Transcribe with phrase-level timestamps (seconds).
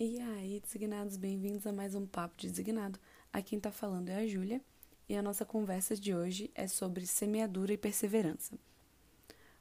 [0.00, 3.00] E aí, designados, bem-vindos a mais um Papo de Designado.
[3.32, 4.60] Aqui quem tá falando é a Júlia
[5.08, 8.56] e a nossa conversa de hoje é sobre semeadura e perseverança.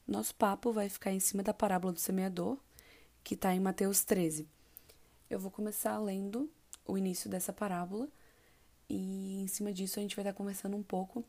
[0.07, 2.55] Nosso papo vai ficar em cima da parábola do semeador,
[3.23, 4.47] que está em Mateus 13.
[5.27, 6.47] Eu vou começar lendo
[6.85, 8.07] o início dessa parábola
[8.87, 11.25] e em cima disso a gente vai estar conversando um pouco,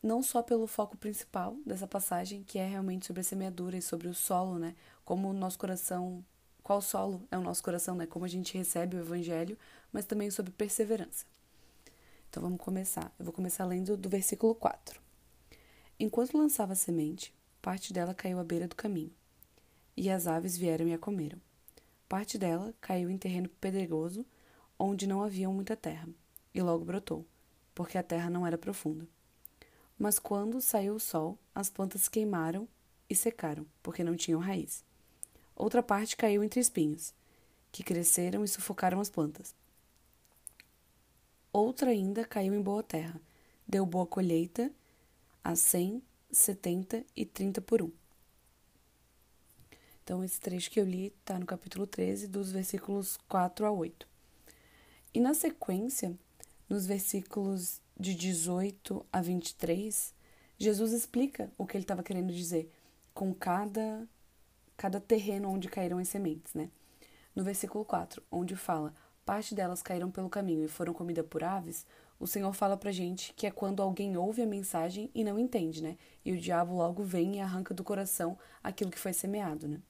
[0.00, 4.06] não só pelo foco principal dessa passagem, que é realmente sobre a semeadura e sobre
[4.06, 4.76] o solo, né?
[5.04, 6.24] Como o nosso coração
[6.70, 8.06] qual solo é o nosso coração, né?
[8.06, 9.58] Como a gente recebe o evangelho,
[9.92, 11.26] mas também sobre perseverança.
[12.28, 13.12] Então vamos começar.
[13.18, 15.00] Eu vou começar lendo do versículo 4.
[15.98, 19.10] Enquanto lançava a semente, parte dela caiu à beira do caminho,
[19.96, 21.40] e as aves vieram e a comeram.
[22.08, 24.24] Parte dela caiu em terreno pedregoso,
[24.78, 26.08] onde não havia muita terra,
[26.54, 27.26] e logo brotou,
[27.74, 29.08] porque a terra não era profunda.
[29.98, 32.68] Mas quando saiu o sol, as plantas queimaram
[33.08, 34.88] e secaram, porque não tinham raiz.
[35.60, 37.12] Outra parte caiu entre espinhos,
[37.70, 39.54] que cresceram e sufocaram as plantas.
[41.52, 43.20] Outra ainda caiu em boa terra,
[43.68, 44.72] deu boa colheita
[45.44, 47.92] a cem, setenta e trinta por um.
[50.02, 54.08] Então, esse trecho que eu li está no capítulo 13, dos versículos 4 a 8.
[55.12, 56.18] E na sequência,
[56.70, 60.14] nos versículos de 18 a 23,
[60.56, 62.72] Jesus explica o que ele estava querendo dizer
[63.12, 64.08] com cada
[64.80, 66.70] cada terreno onde caíram as sementes, né?
[67.36, 68.94] No versículo 4, onde fala:
[69.26, 71.86] parte delas caíram pelo caminho e foram comidas por aves,
[72.18, 75.82] o Senhor fala pra gente que é quando alguém ouve a mensagem e não entende,
[75.82, 75.98] né?
[76.24, 79.82] E o diabo logo vem e arranca do coração aquilo que foi semeado, né?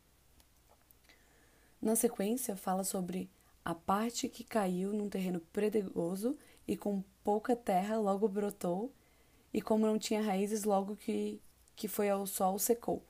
[1.80, 3.30] Na sequência, fala sobre
[3.64, 8.92] a parte que caiu num terreno pedregoso e com pouca terra logo brotou,
[9.55, 11.41] e como não tinha raízes, logo que,
[11.77, 13.05] que foi ao sol secou.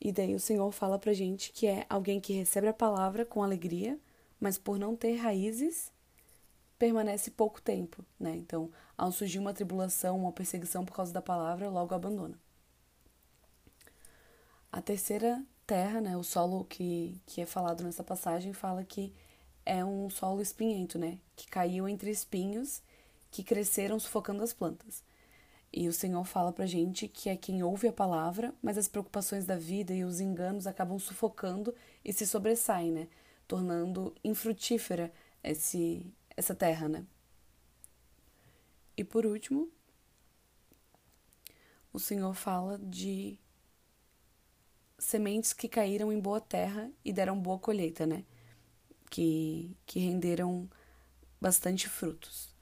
[0.00, 3.42] E daí o Senhor fala pra gente que é alguém que recebe a palavra com
[3.42, 3.98] alegria,
[4.40, 5.92] mas por não ter raízes,
[6.78, 8.36] permanece pouco tempo, né?
[8.36, 12.38] Então, ao surgir uma tribulação, uma perseguição por causa da palavra, logo abandona.
[14.70, 19.12] A terceira terra, né, o solo que, que é falado nessa passagem, fala que
[19.66, 22.82] é um solo espinhento, né, que caiu entre espinhos
[23.30, 25.02] que cresceram sufocando as plantas.
[25.72, 29.44] E o Senhor fala pra gente que é quem ouve a palavra, mas as preocupações
[29.44, 31.74] da vida e os enganos acabam sufocando
[32.04, 33.08] e se sobressaem, né?
[33.46, 35.12] Tornando infrutífera
[35.42, 37.04] esse, essa terra, né?
[38.96, 39.70] E por último,
[41.92, 43.38] o Senhor fala de
[44.98, 48.24] sementes que caíram em boa terra e deram boa colheita, né?
[49.10, 50.68] Que, que renderam
[51.40, 52.54] bastante frutos.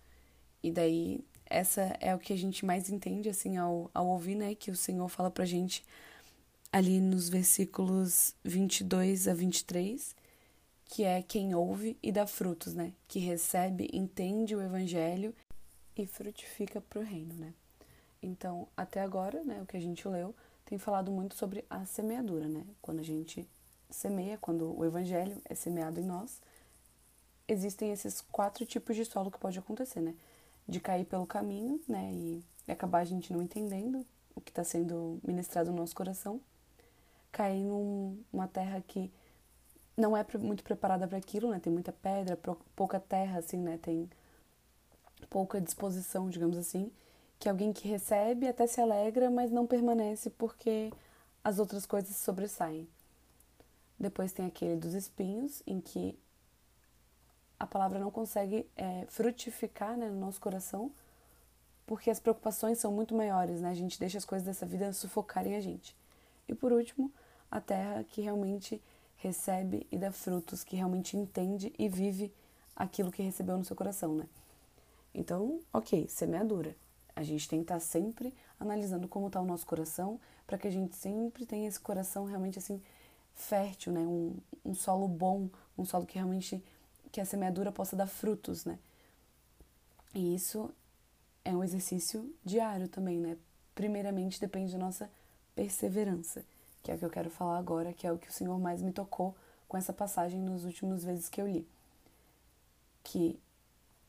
[0.62, 4.54] E daí essa é o que a gente mais entende, assim, ao, ao ouvir, né,
[4.54, 5.84] que o Senhor fala pra gente
[6.72, 10.14] ali nos versículos 22 a 23,
[10.86, 15.34] que é quem ouve e dá frutos, né, que recebe, entende o evangelho
[15.96, 17.52] e frutifica pro reino, né.
[18.22, 20.34] Então, até agora, né, o que a gente leu
[20.64, 23.46] tem falado muito sobre a semeadura, né, quando a gente
[23.88, 26.40] semeia, quando o evangelho é semeado em nós,
[27.46, 30.14] existem esses quatro tipos de solo que pode acontecer, né,
[30.68, 32.10] de cair pelo caminho, né?
[32.12, 34.04] E acabar a gente não entendendo
[34.34, 36.40] o que está sendo ministrado no nosso coração.
[37.30, 39.10] Cair numa terra que
[39.96, 41.58] não é muito preparada para aquilo, né?
[41.58, 42.38] Tem muita pedra,
[42.74, 43.78] pouca terra, assim, né?
[43.78, 44.08] Tem
[45.30, 46.90] pouca disposição, digamos assim.
[47.38, 50.92] Que alguém que recebe até se alegra, mas não permanece porque
[51.42, 52.88] as outras coisas sobressaem.
[53.98, 56.18] Depois tem aquele dos espinhos, em que
[57.58, 60.90] a palavra não consegue é, frutificar né, no nosso coração,
[61.86, 63.70] porque as preocupações são muito maiores, né?
[63.70, 65.94] A gente deixa as coisas dessa vida sufocarem a gente.
[66.48, 67.12] E por último,
[67.50, 68.82] a terra que realmente
[69.16, 72.32] recebe e dá frutos, que realmente entende e vive
[72.74, 74.28] aquilo que recebeu no seu coração, né?
[75.14, 76.76] Então, ok, semeadura.
[77.14, 80.70] A gente tem que estar sempre analisando como está o nosso coração, para que a
[80.70, 82.82] gente sempre tenha esse coração realmente assim
[83.34, 84.00] fértil, né?
[84.00, 86.62] Um, um solo bom, um solo que realmente
[87.16, 88.78] que a semeadura possa dar frutos, né?
[90.14, 90.70] E isso
[91.42, 93.38] é um exercício diário também, né?
[93.74, 95.10] Primeiramente depende da nossa
[95.54, 96.44] perseverança,
[96.82, 98.82] que é o que eu quero falar agora, que é o que o Senhor mais
[98.82, 99.34] me tocou
[99.66, 101.66] com essa passagem nos últimos vezes que eu li.
[103.02, 103.40] Que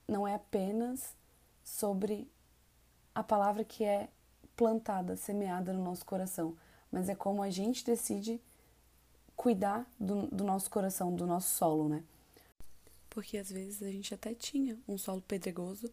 [0.05, 1.15] não é apenas
[1.63, 2.29] sobre
[3.15, 4.09] a palavra que é
[4.53, 6.57] plantada, semeada no nosso coração,
[6.91, 8.41] mas é como a gente decide
[9.33, 12.03] cuidar do, do nosso coração, do nosso solo, né?
[13.17, 15.91] Porque às vezes a gente até tinha um solo pedregoso,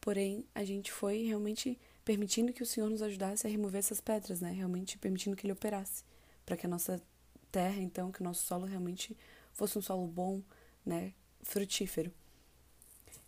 [0.00, 4.40] porém a gente foi realmente permitindo que o Senhor nos ajudasse a remover essas pedras,
[4.40, 4.50] né?
[4.50, 6.02] Realmente permitindo que Ele operasse,
[6.44, 7.00] para que a nossa
[7.52, 9.16] terra, então, que o nosso solo realmente
[9.52, 10.42] fosse um solo bom,
[10.84, 12.12] né, frutífero.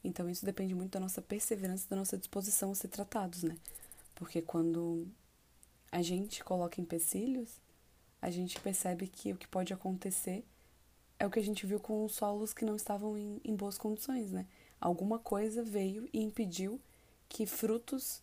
[0.02, 3.56] Então isso depende muito da nossa perseverança, da nossa disposição a ser tratados, né?
[4.16, 5.06] Porque quando
[5.92, 7.60] a gente coloca empecilhos,
[8.20, 10.44] a gente percebe que o que pode acontecer
[11.22, 13.78] é o que a gente viu com os solos que não estavam em, em boas
[13.78, 14.44] condições, né?
[14.80, 16.80] Alguma coisa veio e impediu
[17.28, 18.20] que frutos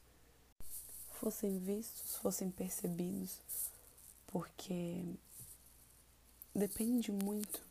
[1.13, 3.39] fossem vistos, fossem percebidos,
[4.27, 5.01] porque
[6.53, 7.63] depende muito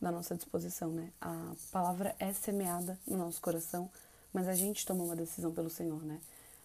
[0.00, 1.12] da nossa disposição, né?
[1.20, 3.90] A palavra é semeada no nosso coração,
[4.32, 6.20] mas a gente toma uma decisão pelo Senhor, né?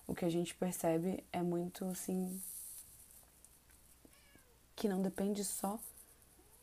[0.06, 2.40] O que a gente percebe é muito assim
[4.76, 5.80] que não depende só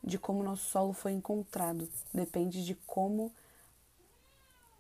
[0.03, 3.33] de como nosso solo foi encontrado, depende de como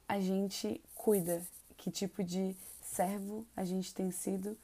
[0.09, 1.43] a gente cuida,
[1.76, 4.56] que tipo de servo a gente tem sido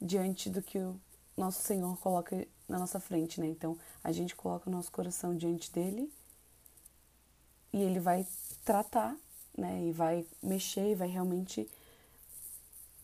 [0.00, 0.98] diante do que o
[1.36, 3.46] nosso Senhor coloca na nossa frente, né?
[3.46, 6.10] Então, a gente coloca o nosso coração diante dele
[7.72, 8.26] e ele vai
[8.64, 9.16] tratar,
[9.56, 9.84] né?
[9.84, 11.68] E vai mexer e vai realmente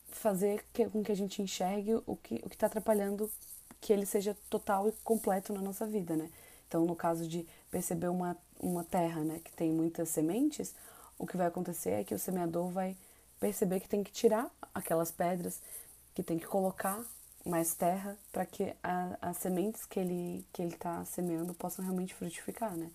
[0.08, 3.31] fazer com que a gente enxergue o que o que está atrapalhando
[3.81, 6.31] que ele seja total e completo na nossa vida, né?
[6.75, 10.75] Então, no caso de perceber uma, uma terra, né, que tem muitas sementes,
[11.17, 12.97] o que vai acontecer é que o semeador vai
[13.38, 15.61] perceber que tem que tirar aquelas pedras,
[16.17, 17.00] que tem que colocar
[17.47, 22.12] mais terra para que a, as sementes que ele que ele está semeando possam realmente
[22.12, 22.91] frutificar, né?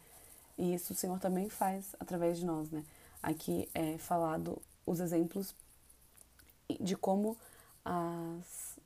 [0.57, 2.83] E isso o Senhor também faz através de nós, né?
[3.23, 5.55] Aqui é falado os exemplos
[6.81, 7.37] de como
[7.85, 8.77] as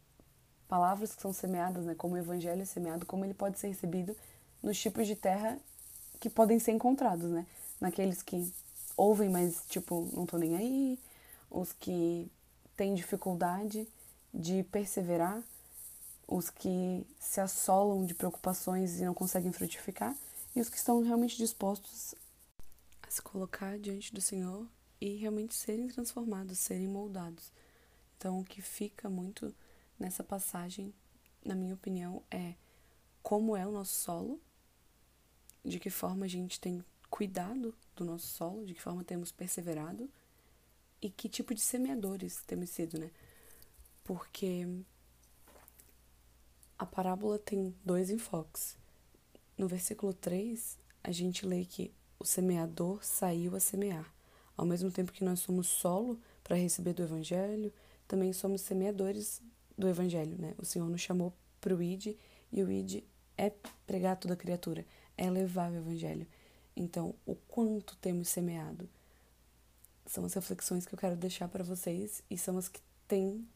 [0.67, 4.15] palavras que são semeadas, né, como o evangelho é semeado, como ele pode ser recebido
[4.63, 5.59] nos tipos de terra
[6.19, 7.45] que podem ser encontrados, né?
[7.81, 8.51] Naqueles que
[8.95, 10.99] ouvem, mas tipo, não estão nem aí,
[11.51, 12.31] os que
[12.77, 13.87] têm dificuldade
[14.33, 15.43] de perseverar,
[16.25, 20.15] os que se assolam de preocupações e não conseguem frutificar,
[20.55, 22.15] e os que estão realmente dispostos
[23.01, 24.65] a se colocar diante do Senhor
[25.01, 27.51] e realmente serem transformados, serem moldados.
[28.17, 29.53] Então, o que fica muito
[29.99, 30.93] nessa passagem,
[31.43, 32.53] na minha opinião, é
[33.21, 34.39] como é o nosso solo,
[35.63, 40.09] de que forma a gente tem cuidado do nosso solo, de que forma temos perseverado
[41.01, 43.11] e que tipo de semeadores temos sido, né?
[44.03, 44.67] Porque
[46.77, 48.77] a parábola tem dois enfoques.
[49.57, 54.11] No versículo 3, a gente lê que o semeador saiu a semear.
[54.57, 57.71] Ao mesmo tempo que nós somos solo para receber do Evangelho,
[58.07, 59.41] também somos semeadores
[59.77, 60.53] do Evangelho, né?
[60.57, 62.15] O Senhor nos chamou para o ID
[62.51, 63.03] e o ID
[63.37, 63.51] é
[63.85, 64.85] pregar toda criatura,
[65.17, 66.27] é levar o Evangelho.
[66.75, 68.89] Então, o quanto temos semeado
[70.05, 73.47] são as reflexões que eu quero deixar para vocês e são as que tem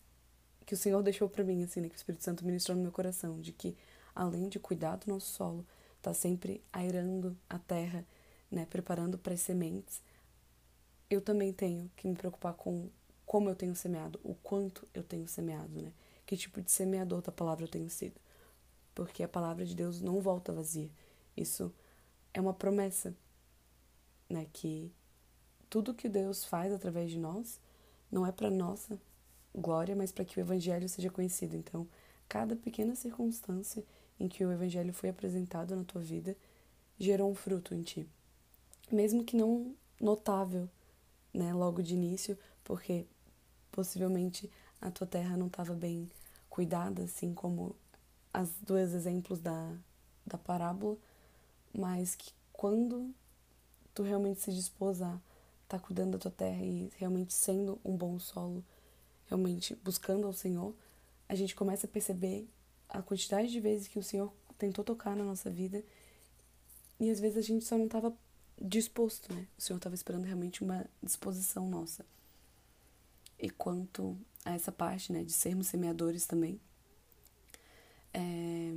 [0.68, 1.88] que o Senhor deixou para mim, assim, né?
[1.88, 3.74] Que o Espírito Santo ministrou no meu coração, de que
[4.13, 5.65] além de cuidar do nosso solo,
[6.01, 8.06] tá sempre airando a terra,
[8.51, 10.01] né, preparando para as sementes.
[11.09, 12.89] Eu também tenho que me preocupar com
[13.25, 15.94] como eu tenho semeado, o quanto eu tenho semeado, né?
[16.25, 18.19] Que tipo de semeador da palavra eu tenho sido.
[18.94, 20.89] Porque a palavra de Deus não volta vazia.
[21.38, 21.74] Isso
[22.34, 23.16] é uma promessa,
[24.30, 24.92] né, que
[25.69, 27.62] tudo que Deus faz através de nós
[28.12, 29.00] não é para nossa
[29.56, 31.56] glória, mas para que o evangelho seja conhecido.
[31.56, 31.88] Então,
[32.28, 33.84] cada pequena circunstância
[34.19, 36.36] em que o Evangelho foi apresentado na tua vida
[37.00, 38.07] gerou um fruto em ti.
[38.92, 40.69] Mesmo que não notável,
[41.33, 43.06] né, logo de início, porque
[43.71, 44.50] possivelmente
[44.81, 46.09] a tua terra não estava bem
[46.50, 47.76] cuidada, assim como
[48.33, 49.76] as dois exemplos da,
[50.26, 50.97] da parábola,
[51.78, 53.14] mas que quando
[53.94, 55.14] tu realmente se dispôs a
[55.64, 58.66] estar tá cuidando da tua terra e realmente sendo um bom solo,
[59.28, 60.74] realmente buscando ao Senhor,
[61.30, 62.50] a gente começa a perceber
[62.90, 65.84] a quantidade de vezes que o Senhor tentou tocar na nossa vida
[67.00, 68.12] e às vezes a gente só não estava
[68.60, 69.48] disposto, né?
[69.57, 72.04] O Senhor estava esperando realmente uma disposição nossa.
[73.40, 76.60] E quanto a essa parte, né, de sermos semeadores também,
[78.14, 78.74] é...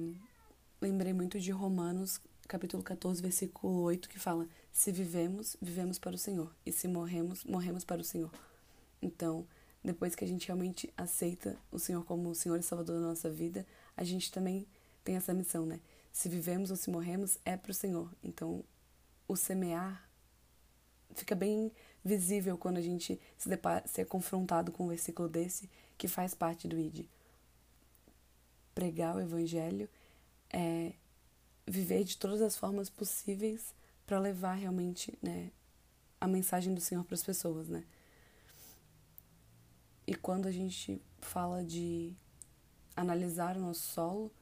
[0.83, 6.19] lembrei muito de Romanos, capítulo 14, versículo 8, que fala: Se vivemos, vivemos para o
[6.19, 8.33] Senhor, e se morremos, morremos para o Senhor.
[9.01, 9.47] Então,
[9.85, 13.31] depois que a gente realmente aceita o Senhor como o Senhor e Salvador da nossa
[13.31, 13.65] vida,
[13.97, 14.67] a gente também
[15.05, 15.79] tem essa missão, né?
[16.11, 18.13] Se vivemos ou se morremos, é para o Senhor.
[18.21, 18.65] Então,
[19.29, 20.11] o semear
[21.15, 21.71] fica bem
[22.05, 26.35] visível quando a gente se, depara, se é confrontado com um versículo desse que faz
[26.35, 27.07] parte do ID.
[28.75, 29.89] Pregar o Evangelho
[30.53, 30.95] é
[31.67, 33.75] viver de todas as formas possíveis
[34.07, 35.51] para levar realmente né,
[36.21, 37.85] a mensagem do Senhor para as pessoas, né?
[40.07, 42.13] E quando a gente fala de
[42.97, 44.33] analisar o nosso solo,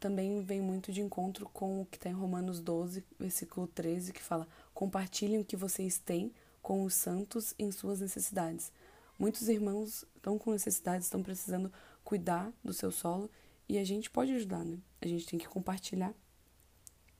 [0.00, 4.22] também vem muito de encontro com o que está em Romanos 12, versículo 13, que
[4.22, 8.72] fala: Compartilhem o que vocês têm com os santos em suas necessidades.
[9.18, 11.72] Muitos irmãos estão com necessidades, estão precisando
[12.04, 13.30] cuidar do seu solo
[13.68, 14.78] e a gente pode ajudar, né?
[15.00, 16.12] A gente tem que compartilhar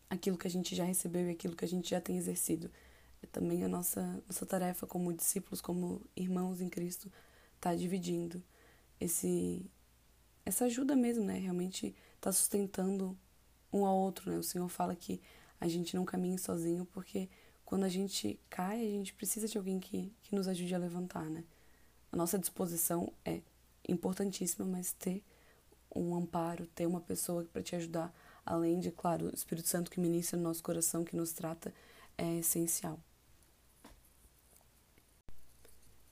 [0.09, 2.71] aquilo que a gente já recebeu e aquilo que a gente já tem exercido.
[3.23, 7.11] É também a nossa, nossa tarefa como discípulos, como irmãos em Cristo,
[7.61, 8.43] tá dividindo
[9.01, 9.71] esse
[10.45, 11.39] essa ajuda mesmo, né?
[11.39, 13.19] Realmente tá sustentando
[13.73, 14.39] um ao outro, né?
[14.39, 15.21] O Senhor fala que
[15.61, 17.29] a gente não caminhe sozinho porque
[17.65, 21.25] quando a gente cai, a gente precisa de alguém que, que nos ajude a levantar,
[21.29, 21.45] né?
[22.13, 23.43] A nossa disposição é
[23.89, 25.23] importantíssima, mas ter
[25.95, 28.15] um amparo, ter uma pessoa para te ajudar,
[28.47, 31.75] além de, claro, o Espírito Santo que ministra no nosso coração, que nos trata,
[32.17, 32.99] é essencial.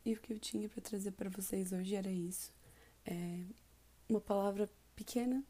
[0.04, 2.52] E o que eu tinha para trazer para vocês hoje era isso.
[3.06, 3.40] É
[4.08, 5.42] uma palavra pequena,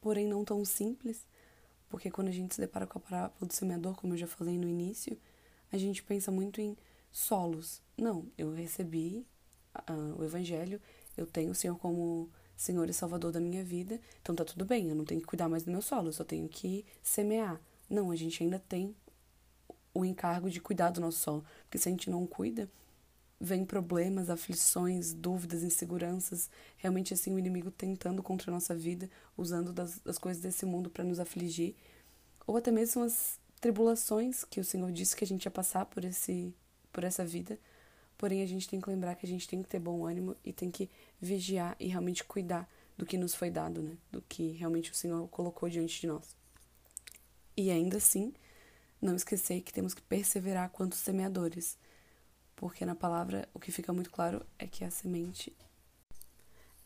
[0.00, 1.26] porém não tão simples,
[1.88, 4.56] porque quando a gente se depara com a parábola do semeador, como eu já falei
[4.58, 5.18] no início,
[5.72, 6.76] a gente pensa muito em
[7.10, 7.82] solos.
[7.96, 9.26] Não, eu recebi
[9.74, 10.80] uh, o evangelho,
[11.16, 14.88] eu tenho o Senhor como Senhor e Salvador da minha vida, então tá tudo bem,
[14.88, 17.60] eu não tenho que cuidar mais do meu solo, eu só tenho que semear.
[17.88, 18.94] Não, a gente ainda tem
[19.94, 22.68] o encargo de cuidar do nosso solo, porque se a gente não cuida,
[23.40, 29.72] vem problemas, aflições, dúvidas, inseguranças, realmente assim o inimigo tentando contra a nossa vida, usando
[29.72, 31.76] das, das coisas desse mundo para nos afligir,
[32.44, 36.04] ou até mesmo as tribulações que o Senhor disse que a gente ia passar por
[36.04, 36.52] esse
[36.92, 37.56] por essa vida.
[38.18, 40.52] Porém, a gente tem que lembrar que a gente tem que ter bom ânimo e
[40.52, 43.96] tem que vigiar e realmente cuidar do que nos foi dado, né?
[44.10, 46.36] Do que realmente o Senhor colocou diante de nós.
[47.56, 48.34] E ainda assim,
[49.00, 51.78] não esquecer que temos que perseverar quanto semeadores
[52.58, 55.56] porque na palavra o que fica muito claro é que a semente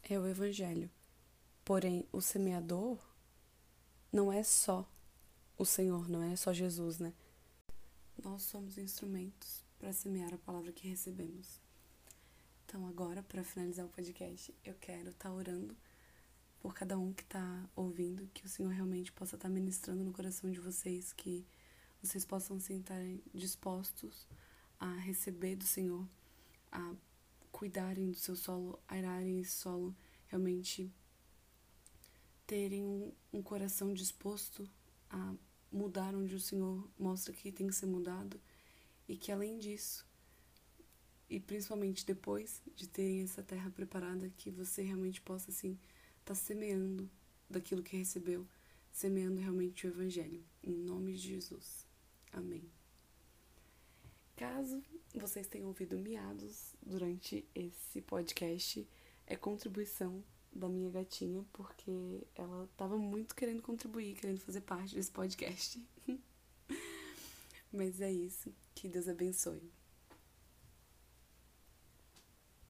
[0.03, 0.91] é o evangelho.
[1.65, 2.99] Porém, o semeador
[4.12, 4.87] não é só
[5.57, 7.15] o Senhor, não é só Jesus, né?
[8.23, 11.61] Nós somos instrumentos para semear a palavra que recebemos.
[12.65, 15.77] Então, agora, para finalizar o podcast, eu quero estar tá orando
[16.61, 20.12] por cada um que está ouvindo, que o Senhor realmente possa estar tá ministrando no
[20.12, 21.45] coração de vocês, que
[22.01, 24.29] vocês possam se estarem dispostos
[24.79, 26.07] a receber do Senhor,
[26.71, 26.95] a
[27.51, 29.93] cuidarem do seu solo, ararem esse solo,
[30.29, 30.95] realmente
[32.47, 34.71] terem um coração disposto
[35.11, 35.35] a
[35.73, 38.41] mudar onde o Senhor mostra que tem que ser mudado
[39.12, 40.07] e que além disso,
[41.28, 45.73] e principalmente depois de terem essa terra preparada, que você realmente possa assim
[46.21, 47.11] estar tá semeando
[47.49, 48.49] daquilo que recebeu,
[48.90, 50.42] semeando realmente o evangelho.
[50.62, 51.87] Em nome de Jesus.
[52.33, 52.64] Amém.
[54.35, 54.83] Caso
[55.14, 58.88] vocês tenham ouvido miados durante esse podcast,
[59.26, 65.11] é contribuição da minha gatinha, porque ela estava muito querendo contribuir, querendo fazer parte desse
[65.11, 65.87] podcast.
[67.73, 68.55] Mas é isso.
[68.75, 69.73] Que Deus abençoe.